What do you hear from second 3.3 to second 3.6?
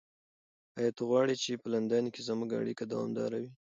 وي؟